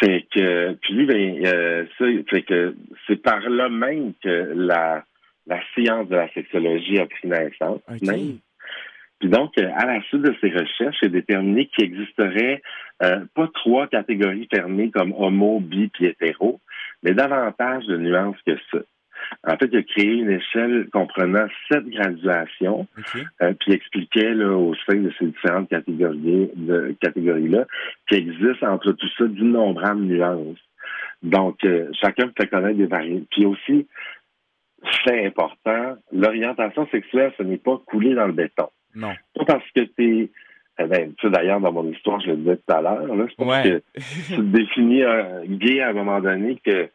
[0.00, 2.74] C'est que puis lui, ben, ça, fait que
[3.06, 5.04] c'est par là même que la
[5.46, 7.80] la science de la sexologie a pris naissance.
[9.20, 12.62] Puis donc, euh, à la suite de ces recherches, a déterminé qu'il existerait
[13.02, 16.60] euh, pas trois catégories fermées comme homo, bi puis hétéro,
[17.02, 18.78] mais davantage de nuances que ça.
[19.44, 22.86] En fait, il a créé une échelle comprenant sept graduations,
[23.40, 27.64] euh, puis expliquait là, au sein de ces différentes catégories de catégories-là
[28.08, 30.58] qu'il existe entre tout ça d'innombrables nuances.
[31.22, 31.66] Donc,
[32.00, 33.26] chacun peut connaître des variétés.
[33.30, 33.88] Puis aussi,
[35.04, 38.68] c'est important, l'orientation sexuelle, ce n'est pas couler dans le béton.
[38.96, 39.12] Non.
[39.34, 40.30] Pas parce que tu es
[40.78, 43.62] eh ben, tu d'ailleurs, dans mon histoire, je le disais tout à l'heure, c'est parce
[43.62, 43.82] que
[44.28, 46.90] tu te définis un gay à un moment donné que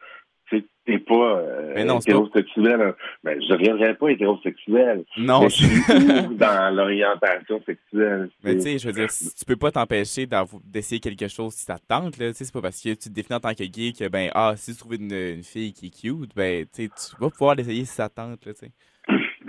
[0.84, 2.80] t'es pas euh, hétérosexuel.
[2.80, 2.94] Hein.
[3.22, 5.04] Ben, je ne reviendrai pas hétérosexuel.
[5.16, 5.42] Non.
[5.42, 8.30] Mais je suis dans l'orientation sexuelle?
[8.42, 10.26] Mais tu sais, je veux dire, tu peux pas t'empêcher
[10.64, 12.18] d'essayer quelque chose si ça te tente.
[12.18, 12.32] Là.
[12.34, 14.72] C'est pas parce que tu te définis en tant que gay que, ben, ah, si
[14.72, 16.88] tu trouves une, fille qui est cute, ben, tu
[17.18, 18.44] vas pouvoir l'essayer si ça te tente.
[18.44, 18.52] Là,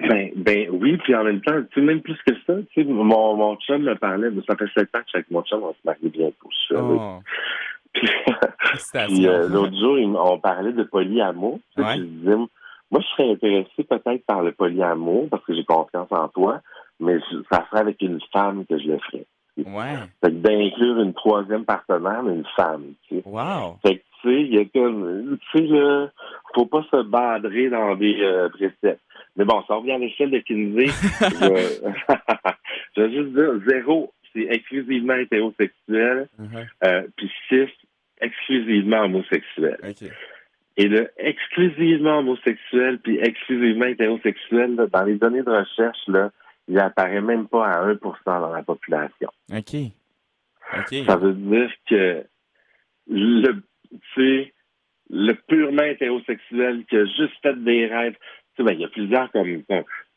[0.08, 2.84] ben, ben oui, puis en même temps, tu sais, même plus que ça, tu sais,
[2.84, 5.80] mon, mon chum me parlait, ça fait sept ans que avec mon chum, on se
[5.86, 6.50] marie bientôt.
[6.72, 7.20] Oh.
[9.08, 11.60] Puis, euh, l'autre jour, on parlait de polyamour.
[11.78, 16.28] Je disais, moi, je serais intéressé peut-être par le polyamour parce que j'ai confiance en
[16.30, 16.62] toi,
[17.00, 17.18] mais
[17.52, 19.26] ça serait avec une femme que je le ferais.
[19.58, 19.96] Ouais.
[20.24, 22.94] Fait que d'inclure une troisième partenaire, mais une femme.
[23.08, 23.24] Tu sais.
[23.26, 23.78] Wow.
[23.86, 26.10] Fait que tu sais, il y a comme, tu sais,
[26.56, 29.02] faut pas se badrer dans des euh, préceptes.
[29.36, 30.88] Mais bon, ça revient à l'échelle de Kinsey.
[31.22, 31.92] je,
[32.96, 36.28] je vais juste dire, zéro, c'est exclusivement hétérosexuel.
[36.40, 36.68] Uh-huh.
[36.86, 37.70] euh, puis six,
[38.22, 39.78] exclusivement homosexuel.
[40.76, 46.32] Et le exclusivement homosexuel puis exclusivement hétérosexuel, dans les données de recherche, là,
[46.68, 49.30] il apparaît même pas à 1% dans la population.
[49.52, 49.76] OK.
[51.06, 52.24] Ça veut dire que
[53.08, 53.62] le,
[55.10, 58.16] le purement hétérosexuel qui a juste fait des rêves,
[58.58, 59.48] ben, il y a plusieurs comme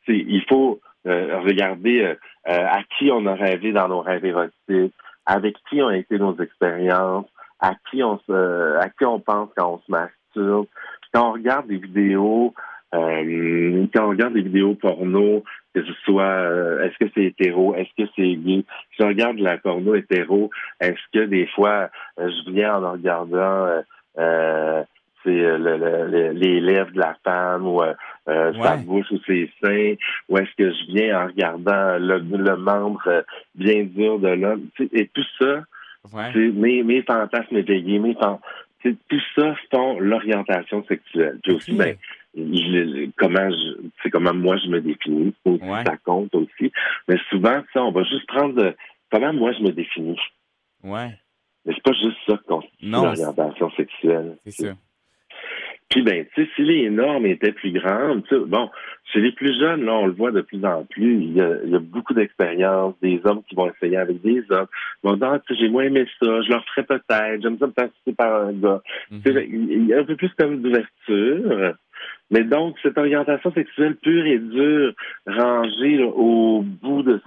[0.09, 2.15] il faut euh, regarder euh,
[2.49, 6.37] euh, à qui on a rêvé dans nos rêves érotiques, avec qui ont été nos
[6.39, 7.27] expériences,
[7.61, 10.67] à qui on se, à qui on pense quand on se masturbe.
[11.13, 12.55] Quand on regarde des vidéos,
[12.95, 15.45] euh, quand on regarde des vidéos porno,
[15.75, 18.65] que ce soit, euh, est-ce que c'est hétéro, est-ce que c'est gay?
[18.95, 23.83] Si on regarde la porno hétéro, est-ce que des fois, euh, je viens en regardant
[24.19, 24.83] euh,
[25.25, 27.83] c'est le, les lèvres de la femme ou
[28.27, 29.95] sa bouche ou ses seins,
[30.29, 33.25] ou est-ce que je viens en regardant le, le membre
[33.57, 34.69] bien dur de l'homme?
[34.93, 35.65] Et tout ça,
[36.37, 38.17] mes, mes fantasmes éveillés, mes
[39.09, 41.39] tout ça font l'orientation sexuelle.
[41.43, 41.97] Puis aussi, ben,
[43.17, 45.35] comment je, c'est comment moi je me définis,
[45.85, 46.73] ça compte aussi.
[47.09, 48.75] Mais souvent, ça, on va juste prendre
[49.11, 50.21] comment moi je me définis?
[50.83, 51.11] Ouais.
[51.65, 54.37] Mais c'est pas juste ça constitue l'orientation sexuelle.
[54.45, 54.75] C'est sûr.
[55.89, 58.69] Puis ben, tu sais, si les normes étaient plus grandes, bon,
[59.13, 61.59] chez les plus jeunes, là, on le voit de plus en plus, il y a,
[61.65, 64.67] il y a beaucoup d'expérience, des hommes qui vont essayer avec des hommes,
[65.05, 68.13] vont dire, ah, j'ai moins aimé ça, je leur ferai peut-être, j'aime ça me passer
[68.17, 68.83] par un gars.
[69.11, 69.23] Mhm.
[69.49, 71.75] Il y a un peu plus comme d'ouverture.
[72.31, 74.93] Mais donc, cette orientation sexuelle pure et dure,
[75.27, 77.21] rangée au bout de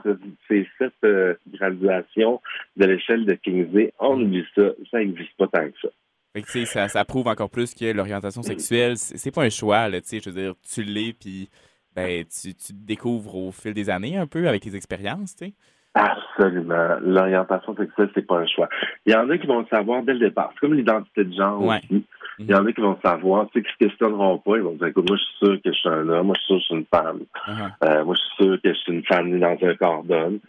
[0.47, 2.41] ces sept euh, graduations
[2.75, 4.23] de l'échelle de Kinsey, on mhm.
[4.23, 5.89] oublie ça, ça n'existe pas tant que ça.
[6.36, 10.29] Fait ça, ça prouve encore plus que l'orientation sexuelle, c'est pas un choix, là, je
[10.29, 11.49] veux dire, tu l'es, puis
[11.95, 15.47] ben, tu, tu te découvres au fil des années un peu avec les expériences, tu
[15.47, 15.53] sais.
[15.95, 16.97] Absolument.
[17.01, 18.69] L'orientation sexuelle, c'est pas un choix.
[19.05, 20.51] Il y en a qui vont le savoir dès le départ.
[20.53, 22.05] C'est comme l'identité de genre aussi.
[22.39, 24.56] Il y en a qui vont savoir, tu sais, qui se questionneront pas.
[24.56, 26.41] Ils vont dire, écoute, moi, je suis sûr que je suis un homme, moi, je
[26.41, 27.19] suis sûr que je suis une femme.
[27.47, 27.71] Uh-huh.
[27.84, 30.39] Euh, moi, je suis sûr que je suis une femme dans un corps d'homme.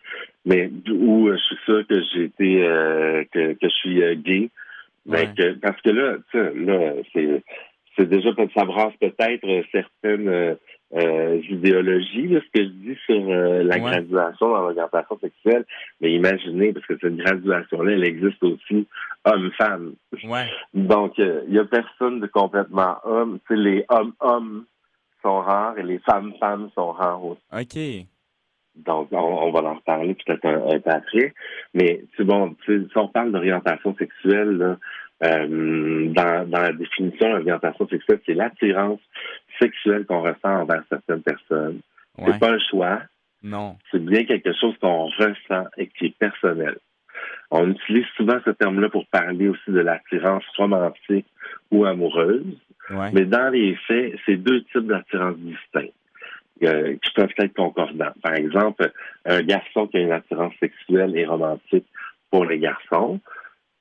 [0.44, 4.14] Mais, ou euh, je suis sûr que j'ai été, euh, que, que je suis euh,
[4.14, 4.50] gay.
[5.07, 5.35] Mais Ouais.
[5.37, 7.42] que, parce que là, tu sais, là, c'est,
[7.96, 10.57] c'est déjà ça brasse peut-être euh, certaines
[10.94, 13.81] euh, euh, idéologies, là, ce que je dis sur euh, la Ouais.
[13.90, 15.64] graduation dans l'orientation sexuelle.
[16.00, 18.87] Mais imaginez, parce que cette graduation-là, elle existe aussi
[19.24, 19.94] homme-femme.
[20.24, 20.46] Ouais.
[20.74, 23.38] Donc, euh, il y a personne de complètement homme.
[23.46, 24.64] Tu sais, les hommes-hommes
[25.22, 27.40] sont rares et les femmes-femmes sont rares aussi.
[27.53, 28.07] OK.
[28.76, 31.35] Donc, on, on va en reparler peut-être un, un peu après.
[31.74, 34.76] Mais bon, tu sais, si on parle d'orientation sexuelle, là, euh,
[35.20, 39.00] dans, dans la définition, l'orientation sexuelle, c'est l'attirance
[39.61, 41.80] sexuelle qu'on ressent envers certaines personnes.
[42.18, 42.33] Ouais.
[42.33, 43.02] C'est pas un choix,
[43.42, 43.76] Non.
[43.90, 46.76] c'est bien quelque chose qu'on ressent et qui est personnel.
[47.50, 51.26] On utilise souvent ce terme-là pour parler aussi de l'attirance romantique
[51.70, 52.56] ou amoureuse.
[52.90, 53.11] Ouais.
[53.12, 55.92] Mais dans les faits, c'est deux types d'attirance distincts
[56.62, 58.12] euh, qui peuvent être concordants.
[58.22, 58.90] Par exemple,
[59.26, 61.87] un garçon qui a une attirance sexuelle et romantique
[62.30, 63.20] pour les garçons,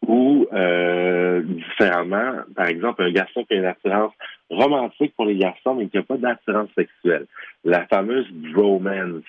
[0.10, 4.12] ou euh, différemment, par exemple, un garçon qui a une attirance
[4.50, 7.28] romantique pour les garçons, mais qui n'a pas d'attirance sexuelle.
[7.64, 9.22] La fameuse bromance.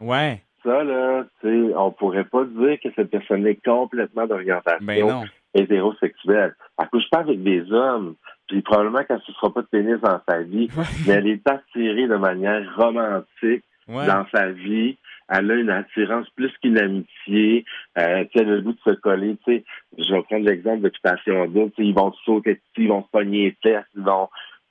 [0.00, 0.42] Ouais.
[0.64, 5.28] Ça, là, tu sais, on pourrait pas dire que cette personne est complètement d'orientation Ben
[5.54, 6.56] hétérosexuelle.
[6.76, 8.16] Elle couche pas avec des hommes,
[8.48, 10.68] puis probablement qu'elle ne sera pas de pénis dans sa vie,
[11.06, 14.06] mais elle est attirée de manière romantique Ouais.
[14.06, 14.96] dans sa vie.
[15.28, 17.64] Elle a une attirance plus qu'une amitié.
[17.98, 19.36] Euh, elle a le goût de se coller.
[19.46, 21.72] Je vais prendre l'exemple d'occupation double.
[21.78, 24.28] Ils vont se sauter dessus, ils vont se pogner les fesses, ils vont...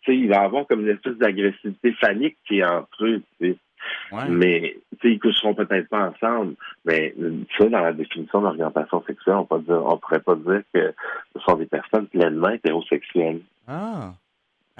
[0.08, 3.21] Il va avoir comme une espèce d'agressivité phallique qui est entre eux.
[3.41, 4.27] Ouais.
[4.27, 6.55] Mais, ils coucheront peut-être pas ensemble.
[6.84, 7.13] Mais
[7.58, 10.93] ça, dans la définition d'orientation sexuelle, on on pourrait pas dire que
[11.36, 13.41] ce sont des personnes pleinement hétérosexuelles.
[13.67, 14.13] Ah.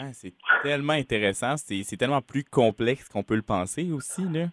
[0.02, 0.34] Ah, c'est
[0.64, 1.56] tellement intéressant.
[1.58, 4.46] C'est tellement plus complexe qu'on peut le penser aussi, là.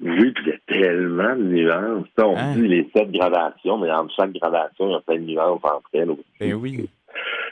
[0.00, 2.06] Oui, puis il y a tellement de nuances.
[2.18, 2.54] On Hein?
[2.56, 5.88] dit les sept gradations, mais entre chaque gradation, il y a plein de nuances entre
[5.94, 6.24] elles aussi.
[6.38, 6.88] Ben oui.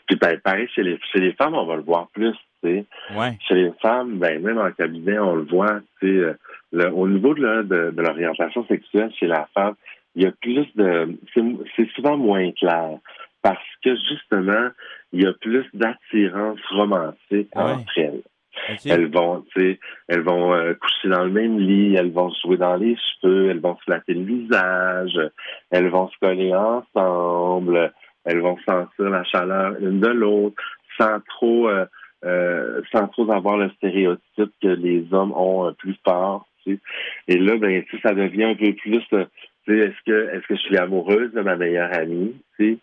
[0.06, 2.84] Puis ben, pareil, chez les, chez les femmes, on va le voir plus, tu sais.
[3.16, 3.38] Ouais.
[3.46, 6.32] Chez les femmes, ben, même en cabinet, on le voit, tu sais, euh,
[6.72, 9.74] le- au niveau de, la- de, de l'orientation sexuelle chez la femme,
[10.14, 11.16] il y a plus de...
[11.76, 12.98] C'est souvent moins clair
[13.42, 14.68] parce que, justement,
[15.12, 17.62] il y a plus d'attirance romantique Ouais.
[17.62, 18.22] entre elles.
[18.86, 22.40] Elles vont, tu sais, elles vont euh, coucher dans le même lit, elles vont se
[22.40, 25.18] jouer dans les cheveux, elles vont se flatter le visage,
[25.70, 27.92] elles vont se coller ensemble,
[28.24, 30.60] elles vont sentir la chaleur l'une de l'autre,
[30.98, 31.86] sans trop, euh,
[32.24, 36.46] euh, sans trop avoir le stéréotype que les hommes ont un plus fort.
[37.28, 39.24] Et là, ben, ça devient un peu plus, euh,
[39.64, 42.78] tu sais, est-ce que, est-ce que je suis amoureuse de ma meilleure amie, tu sais?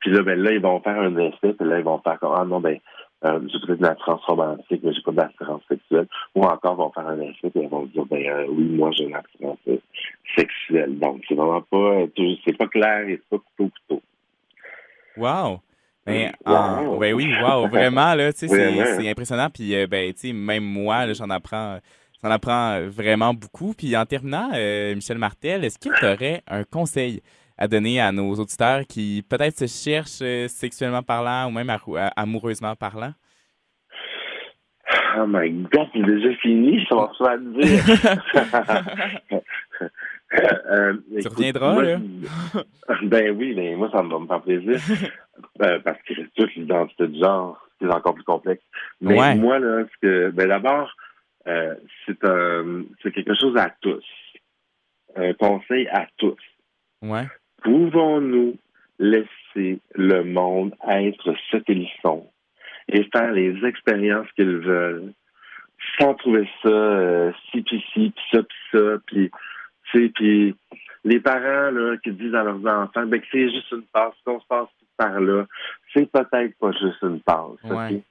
[0.00, 2.34] Puis là, ben là, ils vont faire un essai, puis là, ils vont faire comme,
[2.36, 2.78] ah non, ben,
[3.24, 6.06] euh, j'ai peut-être de l'attirance romantique, mais j'ai pas d'attirance sexuelle.
[6.34, 8.90] Ou encore, ils vont faire un essai, puis ils vont dire, ben euh, oui, moi,
[8.92, 9.58] j'ai une attirance
[10.36, 10.98] sexuelle.
[10.98, 12.06] Donc, c'est vraiment pas, euh,
[12.44, 14.02] c'est pas clair et c'est pas couteau-couteau.
[15.16, 15.60] Wow.
[16.04, 16.54] Ben, Wow.
[16.54, 18.48] en- ben oui, wow, vraiment, là, tu sais,
[18.96, 19.48] c'est- impressionnant.
[19.54, 21.78] Puis, euh, ben, tu sais, même moi, là, j'en apprends,
[22.22, 23.72] j'en apprends vraiment beaucoup.
[23.72, 27.22] Puis, en terminant, euh, Michel Martel, est-ce que tu aurais un conseil
[27.58, 31.80] à donner à nos auditeurs qui peut-être se cherchent euh, sexuellement parlant ou même a-
[32.16, 33.12] amoureusement parlant?
[35.18, 39.40] Oh my God, c'est déjà fini, ça va se dire.
[40.70, 41.98] Euh, Tu écoute, reviendras, moi, là?
[43.02, 44.80] Ben oui, mais moi, ça va me faire plaisir.
[45.60, 48.62] Euh, parce qu'il reste toute l'identité de genre, qui est encore plus complexe.
[49.02, 49.34] Mais Ouais.
[49.34, 50.90] moi, là, ce que, ben d'abord,
[51.48, 51.74] euh,
[52.06, 52.16] c'est
[53.02, 54.04] c'est quelque chose à tous.
[55.16, 56.40] Un conseil à tous.
[57.02, 57.26] Ouais.
[57.62, 58.56] Pouvons-nous
[58.98, 62.28] laisser le monde être ce qu'ils sont
[62.88, 65.12] et faire les expériences qu'ils veulent
[65.98, 69.30] sans trouver ça euh, ci puis ci, puis ça puis ça, puis
[69.90, 70.54] tu sais, puis
[71.04, 74.40] les parents là qui disent à leurs enfants ben que c'est juste une passe, qu'on
[74.40, 75.46] se passe par là,
[75.92, 78.02] c'est peut-être pas juste une passe, Ouais.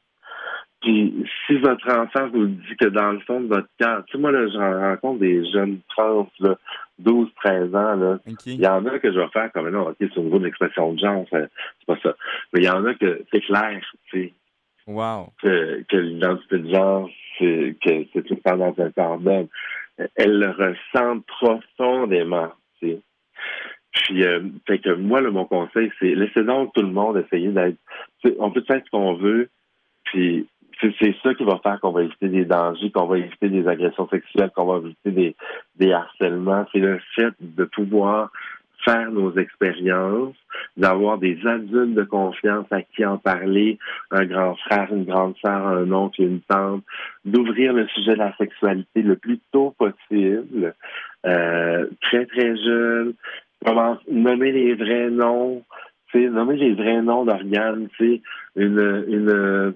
[0.82, 1.14] Puis
[1.46, 4.32] si votre enfant vous dit que dans le fond de votre cœur, tu sais, moi
[4.32, 6.58] là, j'en rencontre des jeunes trans, là,
[7.00, 8.46] 12, 13 ans, là, OK.
[8.48, 10.46] il y en a que je vais faire comme non, ok, c'est au niveau de
[10.46, 11.50] l'expression de genre, c'est
[11.86, 12.16] pas ça.
[12.54, 13.80] Mais il y en a que c'est clair,
[14.12, 14.34] tu sais,
[14.88, 15.32] Wow.
[15.42, 19.48] que, que l'identité de genre, c'est que c'est tout le temps dans un corps d'homme.
[20.16, 23.00] Elle le ressent profondément, tu sais.
[23.94, 27.50] Puis, euh, fait que moi, là, mon conseil, c'est laissez donc tout le monde essayer
[27.50, 27.78] d'être.
[28.24, 29.50] tu sais, On peut être ce qu'on veut,
[30.06, 30.48] puis
[30.82, 34.08] c'est ça qui va faire qu'on va éviter des dangers, qu'on va éviter des agressions
[34.10, 35.36] sexuelles, qu'on va éviter des,
[35.78, 36.66] des harcèlements.
[36.72, 38.32] C'est le fait de pouvoir
[38.84, 40.36] faire nos expériences,
[40.78, 43.78] d'avoir des adultes de confiance à qui en parler,
[44.10, 46.84] un grand frère, une grande sœur, un oncle, une tante,
[47.26, 50.74] d'ouvrir le sujet de la sexualité le plus tôt possible,
[51.26, 53.14] euh, très très jeune,
[53.64, 55.64] comment nommer les vrais noms,
[56.14, 57.88] nommer les vrais noms d'organes,
[58.56, 59.72] une, une euh,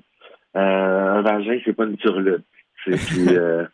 [0.55, 2.45] un vagin, c'est pas une turlute.
[2.85, 2.97] C'est
[3.37, 3.65] euh,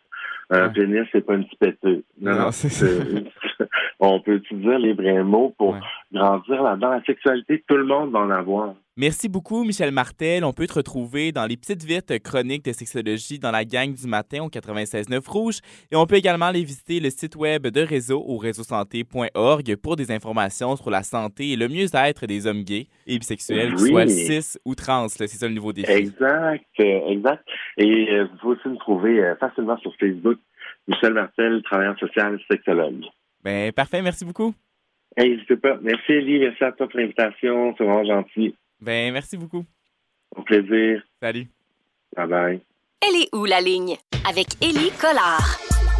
[0.50, 2.50] un pénis, c'est pas une petite Non, non,
[4.00, 5.76] on peut utiliser les vrais mots pour
[6.12, 6.90] grandir là-dedans?
[6.90, 8.74] La sexualité, tout le monde va en avoir.
[8.98, 10.44] Merci beaucoup, Michel Martel.
[10.44, 14.06] On peut te retrouver dans les petites vites chroniques de sexologie dans la gang du
[14.06, 15.60] matin au 96.9 Rouge.
[15.90, 20.10] Et on peut également aller visiter le site web de Réseau au réseausanté.org pour des
[20.10, 23.88] informations sur la santé et le mieux-être des hommes gays et bisexuels, oui.
[23.88, 25.08] soit cis ou trans.
[25.08, 25.90] C'est ça le nouveau défi.
[25.90, 27.48] Exact, euh, exact.
[27.78, 30.36] Et euh, vous pouvez aussi me trouver euh, facilement sur Facebook,
[30.86, 33.06] Michel Martel, travailleur social, sexologue.
[33.42, 34.52] Ben, parfait, merci beaucoup.
[35.16, 35.78] N'hésitez pas.
[35.80, 36.40] Merci, Elie.
[36.40, 37.74] Merci à toi pour l'invitation.
[37.78, 38.54] C'est vraiment gentil.
[38.82, 39.64] Ben, merci beaucoup.
[40.34, 41.02] Au plaisir.
[41.22, 41.48] Salut.
[42.16, 42.60] Bye bye.
[43.00, 43.96] Elle est où la ligne?
[44.28, 45.56] Avec Élie Collard.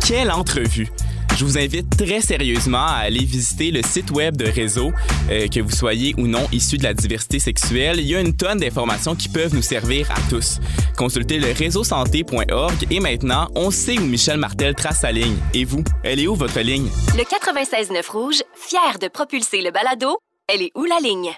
[0.07, 0.89] Quelle entrevue!
[1.37, 4.93] Je vous invite très sérieusement à aller visiter le site web de Réseau,
[5.31, 8.01] euh, que vous soyez ou non issu de la diversité sexuelle.
[8.01, 10.59] Il y a une tonne d'informations qui peuvent nous servir à tous.
[10.99, 15.37] Consultez le réseausanté.org et maintenant, on sait où Michel Martel trace sa ligne.
[15.55, 16.91] Et vous, elle est où votre ligne?
[17.17, 20.19] Le 96.9 Rouge, fier de propulser le balado,
[20.49, 21.33] elle est où la ligne?